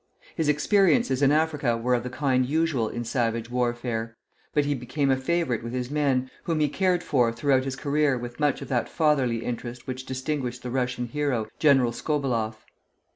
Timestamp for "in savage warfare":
2.89-4.17